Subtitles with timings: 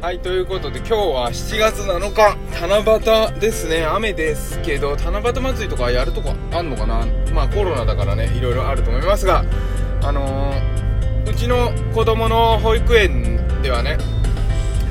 [0.00, 3.84] はい、ということで今日は7月7日、七夕ですね。
[3.84, 7.06] 雨ですけど、七夕祭りとかやるとこあんのかな？
[7.34, 9.44] まあコロナだからね、いろいろあると思いますが、
[10.02, 13.98] あのー、うちの子供の保育園ではね、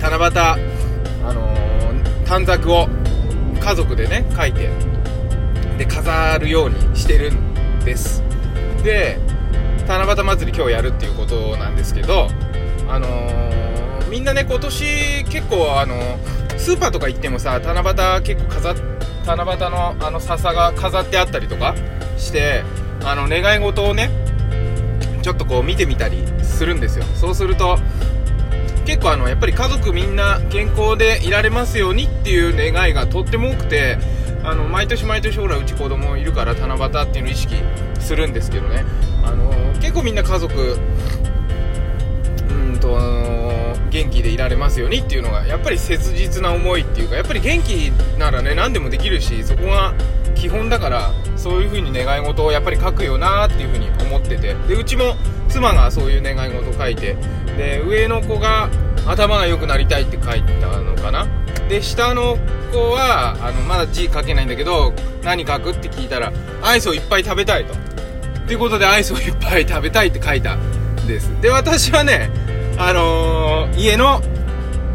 [0.00, 0.56] 七夕、あ
[1.32, 2.88] のー、短冊を
[3.60, 4.70] 家族でね、書いて、
[5.78, 8.24] で、飾るようにしてるんです。
[8.82, 9.20] で、
[9.86, 12.28] 七夕祭り今日やるっていうことなんですけど、
[12.88, 13.65] あのー
[14.10, 16.18] みんなね今年結構あの
[16.58, 17.80] スーパーとか行ってもさ七
[18.16, 18.74] 夕結構飾っ
[19.26, 21.74] 七夕のあの笹が飾ってあったりとか
[22.16, 22.62] して
[23.04, 24.10] あの願い事をね
[25.22, 27.04] ちょっとこう見てみたりするんですよ。
[27.14, 27.78] そうすると
[28.84, 33.98] 結構あのやっぱり家族みんな健康でいられますようにっていう願いがとっても多くて
[34.44, 37.56] あの毎年毎年ほらうち子供いるから七夕っていうのを意識
[37.98, 38.84] するんですけどね。
[39.24, 40.78] あの結構みんな家族
[43.96, 49.94] 元気でいられますようにっていうのがやっぱり切実な思いっていうかやっぱり元気ならね何でもできるしそこが
[50.34, 54.54] 基本だからそういう風に願い事をやっぱり書くよなっていう風に思ってて。
[54.68, 55.16] でうちも
[55.48, 57.16] 妻がそういう願い事を書いて。
[57.56, 58.68] で上の子が
[59.06, 61.26] 頭が良くなりたいって書いたのかな。
[61.70, 62.36] で下の
[62.70, 64.92] 子はあのまだ字書けないんだけど
[65.22, 66.32] 何書くって聞いたら
[66.62, 67.74] アイスをいっぱい食べたいと。
[68.46, 71.30] ということでアイスをいっぱい食べたいって書いたんです。
[71.40, 72.30] で私はね
[72.78, 74.20] あのー、家の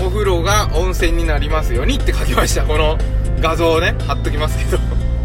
[0.00, 2.64] お風呂が温泉になりますようにって書きました。
[2.64, 2.98] この
[3.40, 4.78] 画像をね貼っときますけど。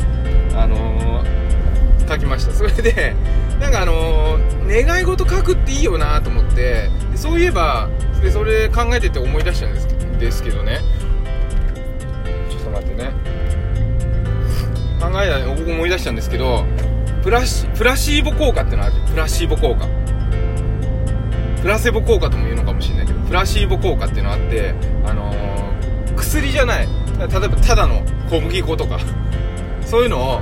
[0.55, 2.53] あのー、書きました。
[2.53, 3.15] それで
[3.59, 7.89] なんかあのー、願い事書くっていいよなと思ってそういえば
[8.21, 9.87] でそれ考えてて思い出したんです
[10.19, 10.79] ですけどね。
[12.51, 13.11] ちょっと待ってね。
[14.99, 16.65] 考えた思い出したんですけど
[17.23, 20.02] プラシプラシーボ効果ってのあるプラシーボ効果。
[21.63, 24.75] プラセボ効果とも言うのかもしれないけどプラシーボ効果っていうのがあって
[25.05, 28.99] あのー、薬じゃない例えばただの小麦粉とか。
[29.85, 30.41] そういうのを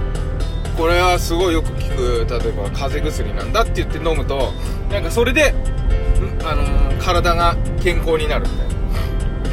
[0.77, 4.53] これはすごいよく効く例えば風邪薬なんだって言って飲むと
[4.89, 5.53] なんかそれで、
[6.45, 8.71] あのー、体が健康になるみたいな。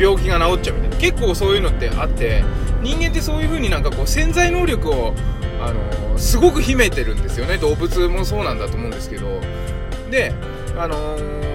[0.01, 0.97] 病気が治っちゃうみたいな。
[0.97, 2.45] 結構そういうのってあって
[2.83, 5.15] 人間ってそういう風になんかこう潜在能力を、
[5.61, 7.57] あのー、すごく秘めてるんですよね。
[7.57, 9.41] 動物もそうなんだと思うんですけど。
[10.11, 10.33] で
[10.79, 11.49] あのー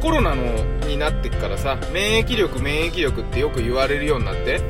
[0.00, 0.44] コロナの
[0.86, 4.60] になってからさ免疫力免疫力ってよく言われるようになって。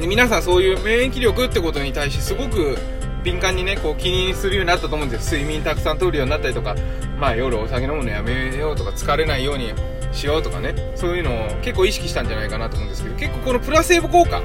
[0.00, 2.78] で皆さんそういう免疫力ってことに対してすごく
[3.22, 5.34] 敏感にねこう気にするようになったと思うんです。
[5.34, 6.74] よ睡眠たくさんとるようになったりとか
[7.20, 9.74] まあ夜お酒飲むのやめようとか疲れないように
[10.12, 10.74] しようとかね。
[10.96, 14.42] そういうのを結構意識したんじゃないかなと思うんですけど結構このプラセーボ効果。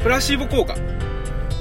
[0.00, 0.76] プラシーボ効果。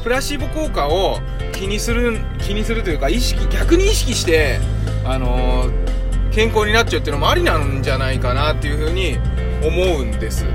[0.03, 1.19] プラシーボ効果を
[1.53, 4.59] 気にする気にするというか意識逆に意識して
[5.07, 5.87] あのー
[6.31, 9.17] 健康になっちゃうっていうのもありなんじゃないかなっていうふうに
[9.65, 10.45] 思うんです。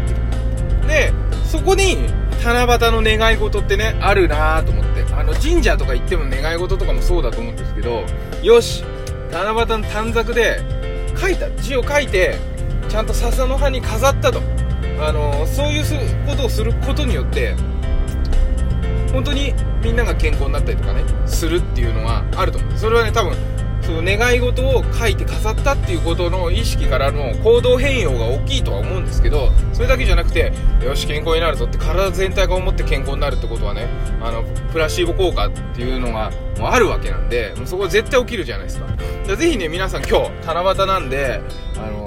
[0.87, 1.13] で
[1.45, 1.97] そこに
[2.45, 4.93] 七夕の願い事ってねあるなと思って。
[5.13, 8.05] あの神社とか行っても願い事とかもそうだと思うんですけど
[8.43, 8.83] よし
[9.31, 10.61] 七夕の短冊で
[11.17, 12.37] 書いた字を書いて
[12.89, 14.41] ちゃんと笹の葉に飾ったと。
[15.01, 17.57] あのそういうことをすることによって
[19.13, 19.53] 本当に
[19.83, 23.37] みんなが健康になったりとかねするっていうのはあると思うそれはね多分
[23.83, 30.53] その願い事を書いて飾ったっていうことの意識からの行動変容が大きいとは思うんですけどそれだけじゃなくて
[30.85, 33.89] よし健康になるぞって体全体が思って健康になるってことはね
[34.21, 38.87] あのプラシーボ効果っていうのがもうあるわけなんでもうそこは絶対起きるじゃないですか。
[39.33, 41.41] かぜひね皆さん今日七夕なんで
[41.77, 42.07] あの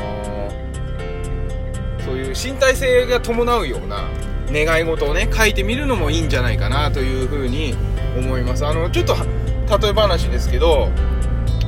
[2.00, 4.08] ー、そういう身体性が伴うような
[4.50, 7.76] 願い事をね書いてみるのもいいんじゃないかなというふうに
[8.18, 8.66] 思います。
[8.66, 9.16] あのちょっと
[9.80, 10.90] 例え話ですけど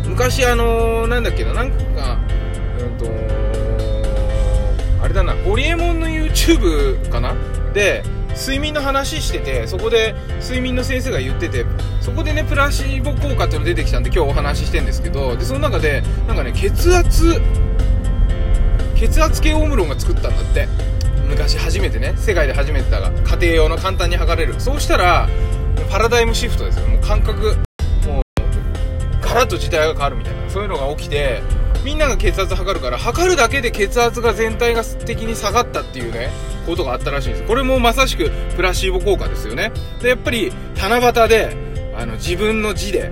[0.07, 2.17] 昔あのー、なんだっけななんか
[2.79, 3.05] うんと
[5.03, 7.35] あれだなホリエモンの YouTube かな？
[7.73, 8.03] で
[8.35, 11.65] 睡眠の話しててそこで睡眠の先生が言ってて
[12.01, 17.41] そこでねプラシーボ効果っていうの出てきたんで今日お話ししてんですけどでその中でなんかね血圧
[18.95, 20.67] 血圧計オムロンが作ったんだって。
[21.27, 24.57] 昔初めてね世界で初めてだが家庭用の簡単に測れる。
[24.61, 25.27] そうしたら
[25.91, 26.87] パラダイムシフトですよ。
[26.87, 27.66] もう感覚
[29.35, 31.41] ラッと時代が変わるみたいなそういうのが起きて
[31.83, 36.29] みんなが血圧測るから測るだけで血圧が全体が的に下がったっていうね
[36.65, 37.43] ことがあったらしいんです。
[37.45, 39.71] これもまさしくプラシーボ効果ですよね。
[40.01, 41.55] でやっぱり七夕で
[41.95, 43.09] あの自分の字で、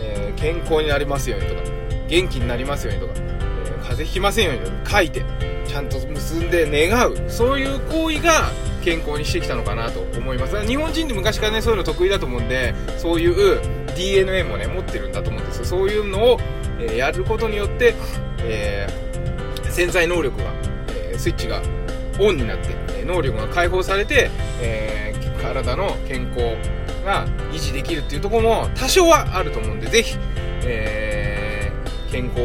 [0.00, 1.62] えー、健康になりますようにとか
[2.08, 5.24] 元気になりますようにとか、えー、風邪ひきませんようにとか書いて
[5.66, 7.30] ちゃんと結んで願う。
[7.30, 8.50] そういう行為が
[8.84, 10.66] 健康にしてきたのかなと思います。
[10.66, 15.64] 日本人って昔からねそういうの得意だと思うんでそういう DNA もね持ってるんだと思うんですよ。
[15.64, 16.38] そういうのを、
[16.78, 17.94] えー、やることによって、
[18.40, 20.44] えー、潜在能力が、
[20.88, 21.62] えー、スイッチが
[22.18, 22.68] オンになって、
[22.98, 24.30] え能力が解放されて、
[24.60, 26.56] え、体の健康
[27.04, 30.16] が維持できるっていうところも多少はあると思うんで、ぜひ、
[30.64, 31.72] え、
[32.10, 32.40] 健康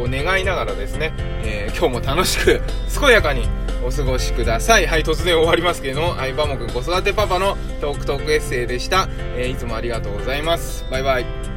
[0.00, 1.12] を願いながらですね、
[1.42, 2.62] え、今日も楽しく、
[3.00, 3.48] 健やかに
[3.84, 4.86] お過ごしください。
[4.86, 9.08] はい、突然終わりますけれども、はい、バモくん子育てパパのトークトークエッセイでした。
[9.36, 10.86] えー、いつもありがとうございます。
[10.90, 11.53] バイバイ。